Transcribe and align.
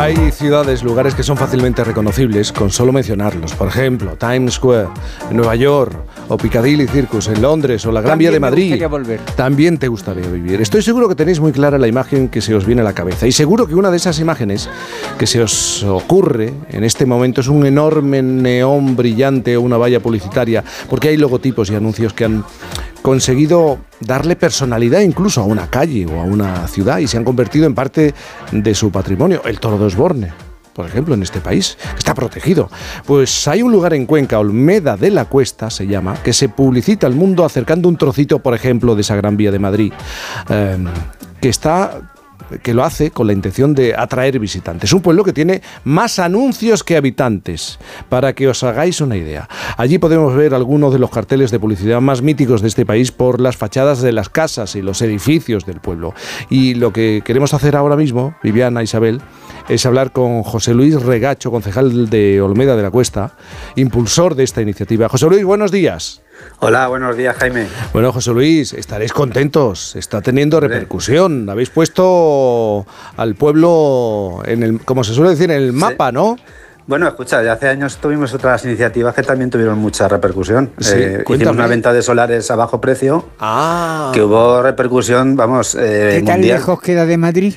Hay 0.00 0.32
ciudades, 0.32 0.82
lugares 0.82 1.14
que 1.14 1.22
son 1.22 1.36
fácilmente 1.36 1.84
reconocibles 1.84 2.52
con 2.52 2.70
solo 2.70 2.90
mencionarlos. 2.90 3.52
Por 3.52 3.68
ejemplo, 3.68 4.16
Times 4.16 4.54
Square 4.54 4.88
en 5.30 5.36
Nueva 5.36 5.56
York, 5.56 5.94
o 6.28 6.38
Piccadilly 6.38 6.86
Circus 6.86 7.28
en 7.28 7.42
Londres, 7.42 7.84
o 7.84 7.92
la 7.92 8.00
Gran 8.00 8.18
Vía 8.18 8.30
de 8.30 8.40
Madrid. 8.40 8.82
volver. 8.88 9.20
También 9.36 9.76
te 9.76 9.88
gustaría 9.88 10.26
vivir. 10.26 10.58
Estoy 10.62 10.80
seguro 10.80 11.06
que 11.06 11.14
tenéis 11.14 11.38
muy 11.38 11.52
clara 11.52 11.76
la 11.76 11.86
imagen 11.86 12.30
que 12.30 12.40
se 12.40 12.54
os 12.54 12.64
viene 12.64 12.80
a 12.80 12.84
la 12.84 12.94
cabeza. 12.94 13.26
Y 13.26 13.32
seguro 13.32 13.66
que 13.66 13.74
una 13.74 13.90
de 13.90 13.98
esas 13.98 14.18
imágenes 14.20 14.70
que 15.18 15.26
se 15.26 15.42
os 15.42 15.82
ocurre 15.82 16.54
en 16.70 16.82
este 16.82 17.04
momento 17.04 17.42
es 17.42 17.48
un 17.48 17.66
enorme 17.66 18.22
neón 18.22 18.96
brillante 18.96 19.58
o 19.58 19.60
una 19.60 19.76
valla 19.76 20.00
publicitaria, 20.00 20.64
porque 20.88 21.08
hay 21.08 21.18
logotipos 21.18 21.68
y 21.68 21.74
anuncios 21.74 22.14
que 22.14 22.24
han 22.24 22.42
conseguido 23.02 23.78
darle 24.00 24.36
personalidad 24.36 25.00
incluso 25.00 25.40
a 25.40 25.44
una 25.44 25.68
calle 25.68 26.06
o 26.06 26.20
a 26.20 26.24
una 26.24 26.66
ciudad 26.68 26.98
y 26.98 27.06
se 27.06 27.16
han 27.16 27.24
convertido 27.24 27.66
en 27.66 27.74
parte 27.74 28.14
de 28.52 28.74
su 28.74 28.90
patrimonio. 28.90 29.42
El 29.44 29.60
Toro 29.60 29.78
de 29.78 29.86
Osborne, 29.86 30.32
por 30.74 30.86
ejemplo, 30.86 31.14
en 31.14 31.22
este 31.22 31.40
país, 31.40 31.76
está 31.96 32.14
protegido. 32.14 32.70
Pues 33.06 33.48
hay 33.48 33.62
un 33.62 33.72
lugar 33.72 33.94
en 33.94 34.06
Cuenca, 34.06 34.38
Olmeda 34.38 34.96
de 34.96 35.10
la 35.10 35.26
Cuesta 35.26 35.70
se 35.70 35.86
llama, 35.86 36.14
que 36.22 36.32
se 36.32 36.48
publicita 36.48 37.06
al 37.06 37.14
mundo 37.14 37.44
acercando 37.44 37.88
un 37.88 37.96
trocito, 37.96 38.38
por 38.38 38.54
ejemplo, 38.54 38.94
de 38.94 39.02
esa 39.02 39.16
Gran 39.16 39.36
Vía 39.36 39.50
de 39.50 39.58
Madrid, 39.58 39.92
eh, 40.48 40.78
que 41.40 41.48
está 41.48 42.00
que 42.62 42.74
lo 42.74 42.84
hace 42.84 43.10
con 43.10 43.26
la 43.26 43.32
intención 43.32 43.74
de 43.74 43.94
atraer 43.96 44.38
visitantes. 44.38 44.92
Un 44.92 45.02
pueblo 45.02 45.24
que 45.24 45.32
tiene 45.32 45.62
más 45.84 46.18
anuncios 46.18 46.84
que 46.84 46.96
habitantes, 46.96 47.78
para 48.08 48.32
que 48.32 48.48
os 48.48 48.62
hagáis 48.62 49.00
una 49.00 49.16
idea. 49.16 49.48
Allí 49.76 49.98
podemos 49.98 50.34
ver 50.34 50.54
algunos 50.54 50.92
de 50.92 50.98
los 50.98 51.10
carteles 51.10 51.50
de 51.50 51.58
publicidad 51.58 52.00
más 52.00 52.22
míticos 52.22 52.62
de 52.62 52.68
este 52.68 52.86
país 52.86 53.12
por 53.12 53.40
las 53.40 53.56
fachadas 53.56 54.00
de 54.00 54.12
las 54.12 54.28
casas 54.28 54.74
y 54.76 54.82
los 54.82 55.02
edificios 55.02 55.66
del 55.66 55.80
pueblo. 55.80 56.14
Y 56.48 56.74
lo 56.74 56.92
que 56.92 57.22
queremos 57.24 57.54
hacer 57.54 57.76
ahora 57.76 57.96
mismo, 57.96 58.34
Viviana, 58.42 58.82
Isabel, 58.82 59.20
es 59.68 59.86
hablar 59.86 60.12
con 60.12 60.42
José 60.42 60.74
Luis 60.74 61.00
Regacho, 61.00 61.50
concejal 61.50 62.10
de 62.10 62.40
Olmeda 62.40 62.76
de 62.76 62.82
la 62.82 62.90
Cuesta, 62.90 63.34
impulsor 63.76 64.34
de 64.34 64.44
esta 64.44 64.62
iniciativa. 64.62 65.08
José 65.08 65.26
Luis, 65.26 65.44
buenos 65.44 65.70
días. 65.70 66.22
Hola, 66.60 66.88
buenos 66.88 67.16
días, 67.16 67.36
Jaime. 67.36 67.66
Bueno, 67.92 68.12
José 68.12 68.32
Luis, 68.32 68.72
estaréis 68.74 69.12
contentos. 69.12 69.96
Está 69.96 70.20
teniendo 70.20 70.60
repercusión. 70.60 71.48
Habéis 71.48 71.70
puesto 71.70 72.86
al 73.16 73.34
pueblo 73.34 74.42
en 74.44 74.62
el, 74.62 74.80
como 74.84 75.02
se 75.04 75.14
suele 75.14 75.30
decir, 75.30 75.50
en 75.50 75.62
el 75.62 75.72
mapa, 75.72 76.12
¿no? 76.12 76.36
Bueno, 76.86 77.06
escucha, 77.06 77.42
ya 77.42 77.52
hace 77.52 77.68
años 77.68 77.98
tuvimos 77.98 78.34
otras 78.34 78.64
iniciativas 78.64 79.14
que 79.14 79.22
también 79.22 79.48
tuvieron 79.48 79.78
mucha 79.78 80.08
repercusión. 80.08 80.70
Sí, 80.80 80.94
Eh, 80.96 81.24
hicimos 81.28 81.54
una 81.54 81.66
venta 81.68 81.92
de 81.92 82.02
solares 82.02 82.50
a 82.50 82.56
bajo 82.56 82.80
precio, 82.80 83.28
Ah. 83.38 84.10
que 84.12 84.20
hubo 84.22 84.60
repercusión, 84.60 85.36
vamos, 85.36 85.76
eh, 85.76 86.16
¿Qué 86.18 86.22
tan 86.26 86.36
mundial. 86.40 86.58
lejos 86.58 86.80
queda 86.80 87.06
de 87.06 87.16
Madrid? 87.16 87.54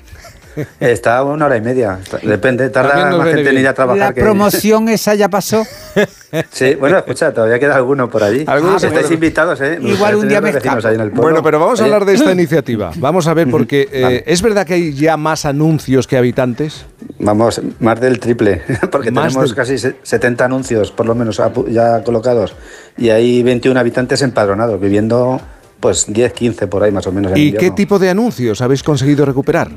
Está 0.79 1.23
una 1.23 1.45
hora 1.45 1.57
y 1.57 1.61
media. 1.61 1.99
Depende, 2.21 2.69
tarda 2.69 3.11
más 3.17 3.25
gente 3.27 3.39
en 3.41 3.45
bien. 3.49 3.57
ir 3.59 3.67
a 3.67 3.73
trabajar 3.73 3.99
La 4.09 4.13
que... 4.13 4.21
promoción 4.21 4.89
esa 4.89 5.15
ya 5.15 5.29
pasó. 5.29 5.63
Sí, 6.51 6.73
bueno, 6.73 6.97
escucha, 6.97 7.31
todavía 7.31 7.59
queda 7.59 7.75
alguno 7.75 8.09
por 8.09 8.23
allí. 8.23 8.43
Algunos 8.47 8.81
se 8.81 8.87
Estáis 8.87 9.03
pueden- 9.05 9.17
invitados, 9.17 9.61
¿eh? 9.61 9.77
Me 9.79 9.91
Igual 9.91 10.15
un 10.15 10.27
día 10.27 10.41
me 10.41 10.49
ahí 10.49 10.95
en 10.95 11.01
el. 11.01 11.11
Bueno, 11.11 11.43
pero 11.43 11.59
vamos 11.59 11.79
a 11.79 11.83
hablar 11.83 12.05
de 12.05 12.15
esta 12.15 12.31
iniciativa. 12.31 12.89
Vamos 12.95 13.27
a 13.27 13.35
ver, 13.35 13.51
porque 13.51 13.87
eh, 13.91 14.01
Vale. 14.01 14.23
¿es 14.25 14.41
verdad 14.41 14.65
que 14.65 14.73
hay 14.73 14.93
ya 14.95 15.15
más 15.15 15.45
anuncios 15.45 16.07
que 16.07 16.17
habitantes? 16.17 16.87
Vamos, 17.19 17.61
más 17.79 18.01
del 18.01 18.19
triple, 18.19 18.63
porque 18.91 19.11
Más 19.11 19.27
tenemos 19.27 19.49
del- 19.51 19.55
casi 19.55 19.77
se- 19.77 19.95
70 20.01 20.45
anuncios, 20.45 20.91
por 20.91 21.05
lo 21.05 21.13
menos, 21.13 21.39
ya 21.69 22.03
colocados. 22.03 22.55
Y 22.97 23.11
hay 23.11 23.43
21 23.43 23.79
habitantes 23.79 24.23
empadronados, 24.23 24.81
viviendo 24.81 25.39
pues 25.83 26.05
10, 26.07 26.31
15 26.31 26.67
por 26.67 26.81
ahí 26.81 26.93
más 26.93 27.05
o 27.07 27.11
menos. 27.11 27.33
en 27.33 27.37
¿Y 27.37 27.41
invierno. 27.47 27.59
qué 27.59 27.75
tipo 27.75 27.99
de 27.99 28.09
anuncios 28.09 28.61
habéis 28.61 28.81
conseguido 28.83 29.25
recuperar? 29.25 29.67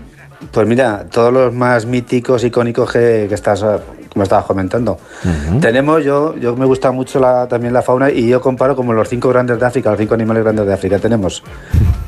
Pues 0.53 0.65
mira, 0.65 1.05
todos 1.11 1.33
los 1.33 1.53
más 1.53 1.85
míticos, 1.85 2.45
icónicos 2.45 2.93
que, 2.93 3.27
que 3.29 3.35
estás, 3.35 3.61
eh, 3.65 3.79
como 4.12 4.23
estabas 4.23 4.45
comentando. 4.45 5.01
Tenemos, 5.61 6.05
yo, 6.05 6.37
yo 6.37 6.55
me 6.55 6.65
gusta 6.65 6.93
mucho 6.93 7.19
la, 7.19 7.49
también 7.49 7.75
la 7.75 7.83
fauna 7.83 8.09
y 8.12 8.29
yo 8.29 8.41
comparo 8.41 8.77
como 8.77 8.93
los 8.93 9.09
cinco 9.09 9.31
grandes 9.31 9.59
de 9.59 9.67
África, 9.67 9.91
los 9.91 9.99
cinco 9.99 10.15
animales 10.15 10.44
grandes 10.44 10.65
de 10.65 10.75
África. 10.75 11.00
Tenemos 11.00 11.43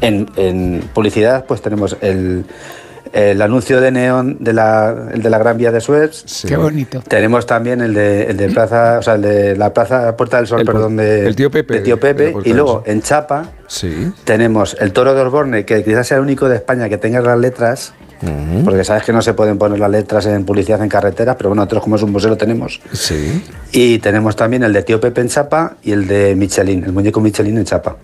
en, 0.00 0.30
en 0.36 0.88
publicidad, 0.94 1.44
pues 1.44 1.60
tenemos 1.60 1.97
el, 2.00 2.44
el 3.12 3.41
anuncio 3.42 3.80
de 3.80 3.91
neón 3.91 4.36
de 4.41 4.52
la, 4.52 5.08
el 5.12 5.22
de 5.22 5.30
la 5.30 5.38
Gran 5.38 5.56
Vía 5.56 5.72
de 5.72 5.80
Suez. 5.80 6.22
Sí. 6.26 6.48
Qué 6.48 6.56
bonito. 6.56 7.02
Tenemos 7.06 7.46
también 7.46 7.80
el 7.80 7.94
de, 7.94 8.24
el 8.24 8.36
de 8.36 8.48
plaza, 8.50 8.98
o 8.98 9.02
sea, 9.02 9.14
el 9.14 9.22
de 9.22 9.56
la 9.56 9.72
plaza 9.72 10.16
Puerta 10.16 10.36
del 10.38 10.46
Sol, 10.46 10.60
El 10.60 10.66
perdón, 10.66 10.96
de, 10.96 11.26
el 11.26 11.36
tío 11.36 11.50
Pepe, 11.50 11.74
de 11.74 11.80
Tío 11.80 11.98
Pepe. 12.00 12.34
Y 12.44 12.52
luego 12.52 12.82
en 12.86 13.02
Chapa 13.02 13.50
Sí. 13.66 14.12
tenemos 14.24 14.76
el 14.80 14.92
Toro 14.92 15.14
de 15.14 15.20
Osborne, 15.20 15.64
que 15.64 15.84
quizás 15.84 16.06
sea 16.06 16.16
el 16.16 16.22
único 16.22 16.48
de 16.48 16.56
España 16.56 16.88
que 16.88 16.97
tenga 16.98 17.20
las 17.20 17.38
letras, 17.38 17.92
porque 18.64 18.82
sabes 18.82 19.04
que 19.04 19.12
no 19.12 19.22
se 19.22 19.32
pueden 19.34 19.58
poner 19.58 19.78
las 19.78 19.91
letras 19.91 20.26
en 20.26 20.44
publicidad 20.44 20.82
en 20.82 20.88
carreteras, 20.88 21.36
pero 21.36 21.50
bueno, 21.50 21.60
nosotros 21.62 21.82
como 21.84 21.97
es 21.97 22.02
un 22.02 22.10
museo 22.10 22.30
lo 22.30 22.36
tenemos. 22.36 22.80
Sí. 22.92 23.44
Y 23.72 23.98
tenemos 23.98 24.34
también 24.34 24.64
el 24.64 24.72
de 24.72 24.82
Tío 24.82 25.00
Pepe 25.00 25.20
en 25.20 25.28
Chapa 25.28 25.76
y 25.82 25.92
el 25.92 26.06
de 26.08 26.34
Michelin, 26.34 26.82
el 26.84 26.92
muñeco 26.92 27.20
Michelin 27.20 27.58
en 27.58 27.64
Chapa. 27.64 27.97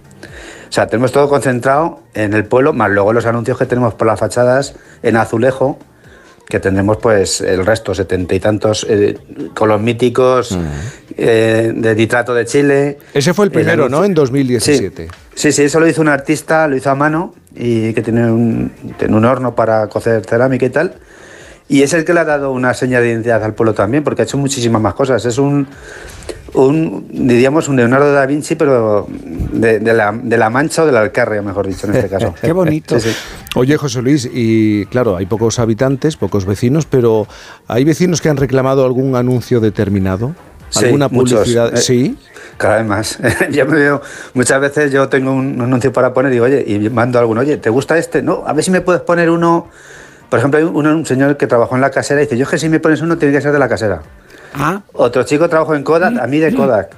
O 0.75 0.77
sea, 0.77 0.89
tenemos 0.89 1.12
todo 1.12 1.29
concentrado 1.29 2.01
en 2.15 2.35
el 2.35 2.47
pueblo, 2.47 2.73
más 2.73 2.91
luego 2.91 3.12
los 3.12 3.25
anuncios 3.27 3.57
que 3.57 3.65
tenemos 3.65 3.95
por 3.95 4.09
las 4.09 4.19
fachadas 4.19 4.75
en 5.05 5.15
azulejo, 5.17 5.79
que 6.49 6.59
tendremos 6.59 6.97
pues 6.97 7.41
el 7.43 7.65
resto, 7.65 7.95
setenta 7.95 8.35
y 8.35 8.41
tantos, 8.41 8.85
eh, 8.91 9.17
con 9.55 9.69
los 9.69 9.81
míticos 9.81 10.59
eh, 11.17 11.73
de 11.73 11.95
Nitrato 11.95 12.35
de 12.35 12.45
Chile. 12.45 12.99
Ese 13.15 13.33
fue 13.35 13.45
el 13.45 13.53
primero, 13.53 13.85
anuncio- 13.85 13.99
¿no? 14.01 14.05
En 14.05 14.15
2017. 14.15 15.07
Sí, 15.37 15.53
sí, 15.53 15.62
eso 15.62 15.79
lo 15.79 15.87
hizo 15.87 16.01
un 16.01 16.09
artista, 16.09 16.67
lo 16.67 16.75
hizo 16.75 16.91
a 16.91 16.97
mano 16.97 17.37
y 17.55 17.93
que 17.93 18.03
tiene 18.03 18.29
un, 18.29 18.73
tiene 18.99 19.15
un 19.17 19.25
horno 19.25 19.55
para 19.55 19.87
cocer 19.87 20.27
cerámica 20.27 20.67
y 20.67 20.71
tal. 20.71 20.95
Y 21.69 21.82
es 21.82 21.92
el 21.94 22.04
que 22.04 22.12
le 22.12 22.20
ha 22.20 22.25
dado 22.25 22.52
una 22.52 22.75
seña 22.75 23.00
de 23.00 23.08
identidad 23.08 23.42
al 23.42 23.54
pueblo 23.54 23.72
también, 23.75 24.04
porque 24.04 24.22
ha 24.22 24.25
hecho 24.25 24.36
muchísimas 24.36 24.82
más 24.82 24.94
cosas. 24.94 25.25
Es 25.25 25.38
un, 25.38 25.66
un 26.52 27.06
diríamos, 27.10 27.69
un 27.69 27.76
Leonardo 27.76 28.12
da 28.12 28.26
Vinci, 28.26 28.54
pero 28.54 29.06
de, 29.08 29.80
de 29.80 29.94
la, 29.94 30.12
de 30.12 30.36
la 30.36 30.50
Mancha 30.50 30.82
o 30.82 30.86
del 30.86 30.97
Alcarria, 30.97 31.41
mejor 31.42 31.66
dicho, 31.66 31.86
en 31.86 31.94
este 31.94 32.08
caso. 32.08 32.34
Qué 32.41 32.52
bonito. 32.52 33.00
Sí, 33.00 33.10
sí. 33.10 33.16
Oye, 33.56 33.76
José 33.76 34.02
Luis, 34.02 34.28
y 34.30 34.84
claro, 34.86 35.16
hay 35.16 35.26
pocos 35.26 35.58
habitantes, 35.58 36.16
pocos 36.16 36.44
vecinos, 36.44 36.86
pero 36.86 37.26
¿hay 37.66 37.84
vecinos 37.84 38.20
que 38.20 38.28
han 38.28 38.36
reclamado 38.36 38.84
algún 38.84 39.16
anuncio 39.16 39.60
determinado? 39.60 40.34
¿Alguna 40.76 41.08
publicidad? 41.08 41.75
Eh, 41.75 41.76
Sí. 41.78 42.19
Cada 42.56 42.76
vez 42.78 42.86
más. 42.86 43.19
yo 43.50 43.66
me 43.66 43.76
veo, 43.78 44.02
muchas 44.34 44.60
veces 44.60 44.92
yo 44.92 45.08
tengo 45.08 45.32
un 45.32 45.60
anuncio 45.60 45.92
para 45.92 46.12
poner 46.14 46.31
y 46.31 46.34
digo, 46.34 46.44
oye, 46.44 46.64
y 46.66 46.78
mando 46.91 47.19
a 47.19 47.22
alguno, 47.22 47.41
oye, 47.41 47.56
¿te 47.56 47.69
gusta 47.70 47.98
este? 47.98 48.22
No, 48.22 48.44
a 48.46 48.52
ver 48.52 48.62
si 48.64 48.70
me 48.70 48.81
puedes 48.81 49.02
poner 49.02 49.31
uno. 49.31 49.69
Por 50.34 50.41
ejemplo, 50.41 50.59
hay 50.59 50.65
un, 50.65 50.84
un 50.84 51.06
señor 51.06 51.37
que 51.37 51.47
trabajó 51.47 51.77
en 51.77 51.81
la 51.81 51.93
casera 51.93 52.21
y 52.21 52.25
dice, 52.25 52.37
yo 52.37 52.43
es 52.43 52.49
que 52.50 52.59
si 52.59 52.69
me 52.69 52.81
pones 52.81 53.00
uno 53.00 53.17
tiene 53.17 53.33
que 53.33 53.41
ser 53.41 53.53
de 53.53 53.59
la 53.61 53.69
casera. 53.69 54.03
Ah, 54.53 54.81
Otro 54.93 55.22
chico 55.22 55.49
trabajó 55.49 55.77
en 55.77 55.84
Kodak, 55.84 56.19
a 56.19 56.27
mí 56.27 56.41
de 56.41 56.53
Kodak. 56.53 56.91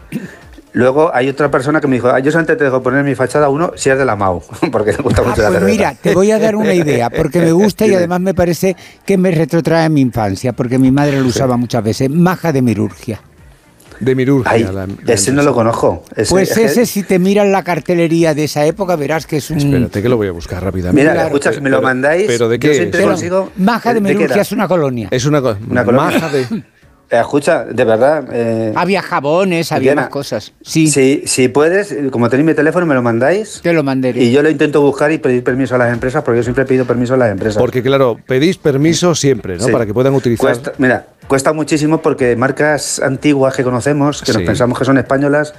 Luego 0.73 1.11
hay 1.15 1.29
otra 1.29 1.51
persona 1.51 1.79
que 1.79 1.87
me 1.87 1.97
dijo, 1.97 2.09
"Ah, 2.09 2.19
yo 2.19 2.31
antes 2.39 2.57
te 2.57 2.65
dejo 2.65 2.83
poner 2.83 3.01
en 3.01 3.05
mi 3.05 3.15
fachada 3.15 3.51
uno 3.51 3.73
si 3.77 3.91
es 3.91 3.99
de 3.99 4.07
la 4.07 4.17
MAU, 4.17 4.41
porque 4.73 4.93
me 4.93 4.99
gusta 5.03 5.21
Ah, 5.21 5.29
mucho 5.29 5.43
la 5.43 5.49
pues 5.49 5.59
cerveza. 5.59 5.67
mira, 5.77 5.95
te 6.01 6.15
voy 6.15 6.31
a 6.31 6.39
dar 6.39 6.57
una 6.57 6.73
idea, 6.73 7.11
porque 7.11 7.41
me 7.41 7.53
gusta 7.53 7.87
y 7.87 7.93
además 7.95 8.21
me 8.21 8.33
parece 8.33 8.75
que 9.05 9.19
me 9.19 9.31
retrotrae 9.31 9.85
a 9.85 9.89
mi 9.91 10.01
infancia, 10.01 10.55
porque 10.55 10.79
mi 10.79 10.91
madre 10.91 11.21
lo 11.21 11.27
usaba 11.29 11.59
muchas 11.59 11.85
veces. 11.85 12.09
Maja 12.09 12.53
de 12.53 12.63
mirurgia. 12.63 13.21
De 14.01 14.15
Mirurgia. 14.15 14.53
Ay, 14.53 14.63
la- 14.65 14.87
la 14.87 15.13
ese 15.13 15.33
no 15.33 15.43
lo 15.43 15.55
conozco. 15.55 16.05
Ese- 16.15 16.31
Pues 16.31 16.57
ese, 16.57 16.87
si 16.87 17.03
te 17.03 17.19
miras 17.19 17.47
la 17.49 17.63
cartelería 17.63 18.35
de 18.35 18.45
esa 18.45 18.65
época, 18.67 18.97
verás 18.97 19.27
que 19.27 19.39
es 19.39 19.51
un... 19.51 19.59
Espérate 19.59 20.03
que 20.03 20.09
lo 20.09 20.17
voy 20.17 20.29
a 20.29 20.33
buscar 20.33 20.63
rápidamente. 20.63 21.01
Mira, 21.11 21.13
Claro. 21.15 21.61
me 21.63 21.71
lo 21.71 21.77
Pero- 21.79 21.83
mandáis, 21.83 22.27
¿Pero 22.27 22.49
de 22.49 22.57
yo 22.57 22.61
qué 22.69 22.75
siempre 22.75 23.01
es? 23.01 23.05
Pero 23.05 23.09
consigo... 23.09 23.51
Maja 23.57 23.95
de 23.95 24.01
¿de 24.01 24.09
qué 24.09 24.15
mirurgia 24.15 24.43
es 24.43 24.53
una 24.53 24.69
colonia. 24.69 25.09
Es 25.11 25.25
una, 25.27 25.41
co- 25.41 25.57
Una 25.71 25.85
colonia. 25.85 26.11
maja 26.19 26.29
de... 26.31 26.43
Eh, 27.09 27.21
escucha, 27.21 27.65
de 27.65 27.85
verdad... 27.85 28.25
eh, 28.33 28.73
Había 28.75 29.01
jabones, 29.01 29.71
había 29.71 29.93
Diana, 29.93 30.03
más 30.03 30.11
cosas. 30.11 30.53
Sí, 30.61 30.89
Si, 30.89 31.23
si 31.27 31.47
puedes, 31.47 31.95
como 32.11 32.29
tenéis 32.29 32.47
mi 32.49 32.55
teléfono, 32.55 32.85
me 32.85 32.97
lo 32.97 33.03
mandáis. 33.03 33.61
te 33.63 33.73
lo 33.73 33.85
mandaré. 33.85 34.21
Y 34.25 34.33
yo 34.33 34.43
lo 34.43 34.51
intento 34.51 34.81
buscar 34.81 35.13
y 35.13 35.19
pedir 35.19 35.45
permiso 35.45 35.77
a 35.77 35.79
las 35.79 35.93
empresas, 35.93 36.25
porque 36.25 36.39
yo 36.39 36.43
siempre 36.43 36.65
he 36.65 36.67
pedido 36.67 36.85
permiso 36.85 37.15
a 37.15 37.17
las 37.17 37.31
empresas. 37.31 37.59
Porque 37.63 37.81
claro, 37.81 38.17
pedís 38.27 38.59
permiso 38.59 39.15
siempre, 39.15 39.57
¿no? 39.57 39.65
Sí. 39.67 39.71
Para 39.71 39.87
que 39.87 39.95
puedan 39.95 40.15
utilizar... 40.15 40.47
Cuesta- 40.51 40.73
mira, 40.79 41.07
cuesta 41.29 41.53
muchísimo 41.53 42.01
porque 42.03 42.37
marcas 42.37 43.01
antiguas 43.01 43.55
que 43.57 43.63
conocemos, 43.65 44.21
que 44.23 44.33
Sí. 44.33 44.39
nos 44.39 44.47
pensamos 44.47 44.79
que 44.79 44.85
son 44.85 44.99
españolas, 44.99 45.55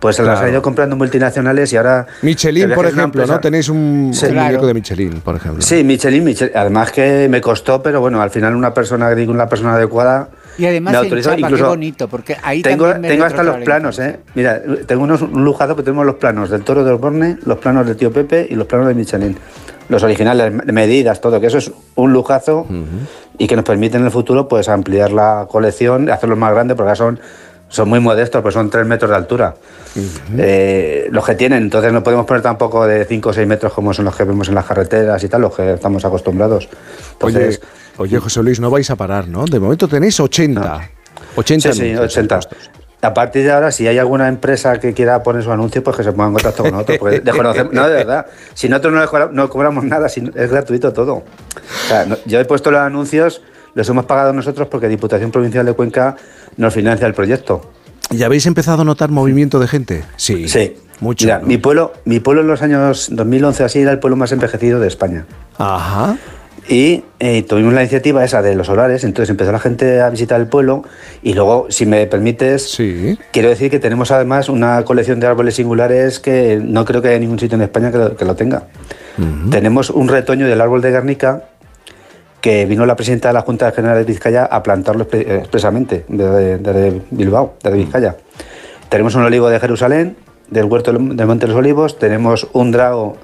pues 0.00 0.16
se 0.16 0.24
las 0.24 0.40
han 0.40 0.50
ido 0.50 0.62
comprando 0.62 0.96
multinacionales 0.96 1.72
y 1.72 1.76
ahora... 1.76 2.06
Michelin, 2.22 2.72
por 2.74 2.86
que 2.86 2.90
ejemplo, 2.90 3.24
¿no? 3.24 3.38
Tenéis 3.38 3.68
un, 3.68 4.10
Sí. 4.12 4.26
un 4.26 4.32
Claro. 4.32 4.46
muñeco 4.48 4.66
de 4.66 4.74
Michelin, 4.74 5.20
por 5.20 5.36
ejemplo. 5.36 5.62
Sí, 5.62 5.84
Michelin, 5.84 6.24
Michelin. 6.24 6.56
Además 6.56 6.90
que 6.90 7.28
me 7.30 7.40
costó, 7.40 7.80
pero 7.80 8.00
bueno, 8.00 8.20
al 8.20 8.30
final 8.30 8.56
una 8.56 8.74
persona, 8.74 9.14
digo, 9.14 9.32
una 9.32 9.48
persona 9.48 9.74
adecuada... 9.74 10.30
Y 10.58 10.66
además 10.66 10.92
me 10.94 10.98
en 11.08 11.22
qué 11.22 11.40
Incluso 11.40 11.68
bonito, 11.68 12.08
porque 12.08 12.36
ahí 12.42 12.62
tengo, 12.62 12.84
también 12.90 13.00
me 13.02 13.08
tengo 13.08 13.24
hasta 13.24 13.42
los 13.44 13.58
planos, 13.58 13.98
¿eh? 14.00 14.18
Mira, 14.34 14.60
tengo 14.86 15.04
unos, 15.04 15.22
un 15.22 15.44
lujazo, 15.44 15.74
pero 15.76 15.84
tenemos 15.84 16.04
los 16.04 16.16
planos 16.16 16.50
del 16.50 16.62
Toro 16.62 16.84
de 16.84 16.90
Osborne, 16.90 17.38
los 17.46 17.58
planos 17.58 17.86
de 17.86 17.94
Tío 17.94 18.12
Pepe 18.12 18.48
y 18.50 18.54
los 18.56 18.66
planos 18.66 18.88
de 18.88 18.94
Michelin. 18.94 19.36
Los 19.92 20.02
originales, 20.02 20.52
medidas, 20.66 21.20
todo, 21.20 21.38
que 21.40 21.46
eso 21.48 21.58
es 21.58 21.70
un 21.96 22.12
lujazo 22.12 22.66
y 23.38 23.46
que 23.46 23.54
nos 23.56 23.64
permite 23.64 23.98
en 23.98 24.04
el 24.04 24.10
futuro 24.10 24.48
pues 24.48 24.68
ampliar 24.68 25.12
la 25.12 25.46
colección, 25.50 26.10
hacerlos 26.10 26.38
más 26.38 26.52
grandes, 26.52 26.76
porque 26.76 26.88
ahora 26.88 26.96
son, 26.96 27.20
son 27.68 27.88
muy 27.88 28.00
modestos, 28.00 28.40
pues 28.40 28.54
son 28.54 28.70
3 28.70 28.86
metros 28.86 29.10
de 29.10 29.16
altura. 29.16 29.54
Eh, 30.38 31.08
los 31.10 31.24
que 31.26 31.34
tienen, 31.34 31.64
entonces 31.64 31.92
no 31.92 32.02
podemos 32.02 32.24
poner 32.24 32.42
tampoco 32.42 32.86
de 32.86 33.04
5 33.04 33.28
o 33.28 33.32
6 33.34 33.46
metros 33.46 33.72
como 33.74 33.92
son 33.92 34.06
los 34.06 34.16
que 34.16 34.24
vemos 34.24 34.48
en 34.48 34.54
las 34.54 34.64
carreteras 34.64 35.22
y 35.22 35.28
tal, 35.28 35.42
los 35.42 35.54
que 35.54 35.74
estamos 35.74 36.02
acostumbrados. 36.04 36.68
Entonces, 37.12 37.60
Oye, 37.98 38.18
José 38.18 38.42
Luis, 38.42 38.58
no 38.58 38.70
vais 38.70 38.90
a 38.90 38.96
parar, 38.96 39.28
¿no? 39.28 39.44
De 39.44 39.60
momento 39.60 39.86
tenéis 39.86 40.18
80. 40.18 40.90
80 41.36 41.72
Sí, 41.72 41.78
sí, 41.78 41.90
anuncios 41.90 42.16
80. 42.16 42.40
A 43.04 43.12
partir 43.14 43.42
de 43.44 43.50
ahora, 43.50 43.72
si 43.72 43.88
hay 43.88 43.98
alguna 43.98 44.28
empresa 44.28 44.78
que 44.78 44.94
quiera 44.94 45.22
poner 45.24 45.42
su 45.42 45.50
anuncio, 45.50 45.82
pues 45.82 45.96
que 45.96 46.04
se 46.04 46.12
ponga 46.12 46.28
en 46.28 46.32
contacto 46.34 46.62
con 46.62 46.70
nosotros. 46.72 46.98
Porque 46.98 47.20
desconocemos- 47.24 47.72
no, 47.72 47.88
de 47.88 47.94
verdad. 47.96 48.26
Si 48.54 48.68
nosotros 48.68 49.10
no, 49.32 49.48
cobramos 49.48 49.82
nada, 49.84 50.08
si 50.08 50.22
es 50.34 50.50
gratuito 50.50 50.92
todo. 50.92 51.14
O 51.14 51.24
sea, 51.88 52.06
no- 52.06 52.16
yo 52.26 52.38
he 52.38 52.44
puesto 52.44 52.70
los 52.70 52.80
anuncios, 52.80 53.42
los 53.74 53.88
hemos 53.88 54.04
pagado 54.04 54.32
nosotros 54.32 54.68
porque 54.68 54.86
Diputación 54.88 55.32
Provincial 55.32 55.66
de 55.66 55.72
Cuenca 55.72 56.14
nos 56.56 56.72
financia 56.74 57.06
el 57.08 57.14
proyecto. 57.14 57.72
¿Y 58.10 58.22
habéis 58.22 58.46
empezado 58.46 58.82
a 58.82 58.84
notar 58.84 59.10
movimiento 59.10 59.58
de 59.58 59.66
gente? 59.66 60.04
Sí. 60.16 60.48
Sí. 60.48 60.76
Mucho. 61.00 61.24
Mira, 61.26 61.40
¿no? 61.40 61.46
mi 61.48 61.58
pueblo, 61.58 61.92
mi 62.04 62.20
pueblo 62.20 62.42
en 62.42 62.46
los 62.46 62.62
años 62.62 63.08
2011 63.10 63.64
así 63.64 63.80
era 63.80 63.90
el 63.90 63.98
pueblo 63.98 64.16
más 64.16 64.30
envejecido 64.30 64.78
de 64.78 64.86
España. 64.86 65.24
Ajá. 65.58 66.16
Y 66.68 67.02
eh, 67.18 67.42
tuvimos 67.42 67.72
la 67.74 67.80
iniciativa 67.82 68.24
esa 68.24 68.40
de 68.40 68.54
los 68.54 68.68
solares, 68.68 69.02
entonces 69.02 69.30
empezó 69.30 69.50
la 69.50 69.58
gente 69.58 70.00
a 70.00 70.10
visitar 70.10 70.40
el 70.40 70.46
pueblo 70.46 70.84
y 71.22 71.34
luego, 71.34 71.66
si 71.70 71.86
me 71.86 72.06
permites, 72.06 72.70
Sí. 72.70 73.18
quiero 73.32 73.48
decir 73.48 73.68
que 73.70 73.80
tenemos 73.80 74.12
además 74.12 74.48
una 74.48 74.84
colección 74.84 75.18
de 75.18 75.26
árboles 75.26 75.56
singulares 75.56 76.20
que 76.20 76.60
no 76.62 76.84
creo 76.84 77.02
que 77.02 77.08
haya 77.08 77.18
ningún 77.18 77.38
sitio 77.40 77.56
en 77.56 77.62
España 77.62 77.90
que 77.90 77.98
lo, 77.98 78.16
que 78.16 78.24
lo 78.24 78.36
tenga. 78.36 78.68
Tenemos 79.50 79.90
un 79.90 80.08
retoño 80.08 80.46
del 80.46 80.60
árbol 80.60 80.80
de 80.80 80.90
Guernica 80.90 81.44
que 82.40 82.64
vino 82.64 82.86
la 82.86 82.96
presidenta 82.96 83.28
de 83.28 83.34
la 83.34 83.42
Junta 83.42 83.70
General 83.72 83.98
de 83.98 84.04
Vizcaya 84.04 84.44
a 84.44 84.62
plantarlo 84.62 85.06
eh, 85.12 85.38
expresamente 85.40 86.04
desde, 86.08 86.58
desde 86.58 87.02
Bilbao, 87.10 87.54
desde 87.62 87.76
Vizcaya. 87.76 88.16
Tenemos 88.88 89.14
un 89.14 89.22
olivo 89.22 89.48
de 89.48 89.60
Jerusalén, 89.60 90.16
del 90.48 90.64
huerto 90.64 90.92
del 90.92 91.00
Monte 91.26 91.46
de 91.46 91.52
los 91.52 91.56
Olivos, 91.56 91.98
tenemos 91.98 92.48
un 92.52 92.70
drago 92.72 93.16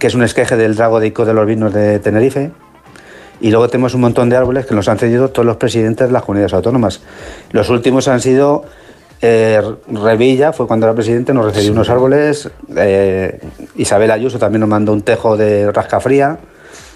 que 0.00 0.06
es 0.06 0.14
un 0.14 0.24
esqueje 0.24 0.56
del 0.56 0.74
drago 0.74 0.98
de 0.98 1.08
Ico 1.08 1.24
de 1.24 1.34
los 1.34 1.46
Vinos 1.46 1.72
de 1.72 2.00
Tenerife. 2.00 2.50
Y 3.40 3.50
luego 3.50 3.68
tenemos 3.68 3.94
un 3.94 4.00
montón 4.00 4.28
de 4.30 4.36
árboles 4.36 4.66
que 4.66 4.74
nos 4.74 4.88
han 4.88 4.98
cedido 4.98 5.28
todos 5.28 5.46
los 5.46 5.56
presidentes 5.56 6.08
de 6.08 6.12
las 6.12 6.22
comunidades 6.22 6.54
autónomas. 6.54 7.02
Los 7.52 7.68
últimos 7.68 8.08
han 8.08 8.20
sido 8.20 8.64
eh, 9.20 9.60
Revilla, 9.88 10.52
fue 10.52 10.66
cuando 10.66 10.86
era 10.86 10.94
presidente, 10.94 11.34
nos 11.34 11.44
recibió 11.44 11.72
unos 11.72 11.90
árboles. 11.90 12.50
eh, 12.76 13.40
Isabel 13.76 14.10
Ayuso 14.10 14.38
también 14.38 14.60
nos 14.60 14.70
mandó 14.70 14.92
un 14.92 15.02
tejo 15.02 15.36
de 15.36 15.70
rascafría. 15.70 16.38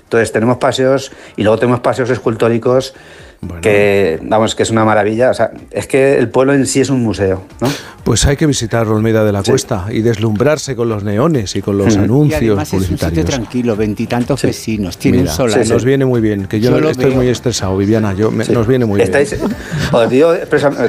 Entonces 0.05 0.33
tenemos 0.33 0.57
paseos 0.57 1.12
y 1.37 1.43
luego 1.43 1.59
tenemos 1.59 1.81
paseos 1.81 2.09
escultóricos 2.09 2.95
Bueno. 3.41 3.61
que, 3.61 4.19
vamos, 4.23 4.55
que 4.55 4.63
es 4.63 4.71
una 4.71 4.85
maravilla. 4.85 5.31
O 5.31 5.35
sea, 5.35 5.51
es 5.71 5.87
que 5.87 6.17
el 6.19 6.29
pueblo 6.31 6.55
en 6.55 6.67
sí 6.67 6.81
es 6.81 6.91
un 6.91 7.03
museo, 7.03 7.45
¿no? 7.61 7.69
Pues 8.05 8.27
hay 8.27 8.37
que 8.37 8.47
visitar 8.47 8.87
Olmeda 8.87 9.25
de 9.25 9.33
la 9.33 9.43
Cuesta 9.43 9.87
y 9.91 10.03
deslumbrarse 10.03 10.77
con 10.77 10.89
los 10.91 11.05
neones 11.05 11.57
y 11.57 11.63
con 11.63 11.79
los 11.79 11.97
Mm. 11.97 12.01
Y 12.01 12.05
anuncios 12.05 12.43
además 12.43 12.69
es 12.69 12.75
un 12.75 12.81
sitio 12.81 12.97
publicitarios. 12.99 13.31
tranquilo, 13.35 13.77
veintitantos 13.77 14.41
Sí. 14.41 14.47
vecinos, 14.49 14.99
tiene 14.99 15.19
Mira, 15.19 15.31
un 15.31 15.37
solar. 15.37 15.65
sí, 15.67 15.73
nos 15.73 15.85
viene 15.85 16.05
muy 16.05 16.21
bien, 16.21 16.47
que 16.47 16.61
yo, 16.61 16.79
Yo 16.79 16.91
estoy 16.91 17.07
veo. 17.07 17.15
muy 17.17 17.29
estresado, 17.29 17.77
Viviana, 17.79 18.13
yo, 18.15 18.31
me- 18.31 18.45
Sí. 18.45 18.53
nos 18.53 18.67
viene 18.67 18.85
muy 18.85 19.01
Estáis- 19.01 19.31
bien. 19.39 19.55
os 19.93 20.11
digo 20.11 20.33
de 20.33 20.45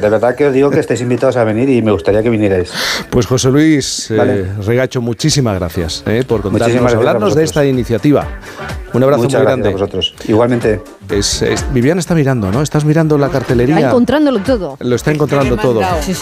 verdad 0.09 0.35
que 0.35 0.47
os 0.47 0.53
digo 0.53 0.69
que 0.69 0.79
estáis 0.79 1.01
invitados 1.01 1.37
a 1.37 1.43
venir 1.45 1.69
y 1.69 1.81
me 1.81 1.91
gustaría 1.91 2.21
que 2.21 2.29
vinierais. 2.29 2.69
Pues 3.09 3.25
José 3.27 3.49
Luis 3.49 4.11
eh, 4.11 4.15
Vale. 4.17 4.45
Regacho, 4.65 5.01
muchísimas 5.01 5.57
gracias 5.57 6.03
eh, 6.07 6.23
por 6.27 6.41
contarnos, 6.41 6.93
hablarnos 6.93 7.35
de 7.35 7.43
esta 7.43 7.65
iniciativa. 7.65 8.27
Un 8.95 9.03
abrazo 9.03 9.23
Muchas 9.23 9.39
muy 9.41 9.45
grande. 9.45 9.69
a 9.69 9.71
vosotros. 9.73 10.13
Igualmente. 10.27 10.81
Es- 11.09 11.41
es- 11.41 11.65
Viviana 11.73 11.99
está 11.99 12.15
mirando, 12.15 12.51
¿no? 12.51 12.61
Estás 12.61 12.85
mirando 12.85 13.17
la 13.17 13.27
Está 13.27 13.39
cartelería. 13.39 13.79
encontrándolo 13.89 14.39
todo. 14.39 14.77
Lo 14.79 14.95
está 14.95 15.11
encontrando 15.11 15.57
todo. 15.57 15.81
Sí, 16.01 16.13
sí. 16.13 16.21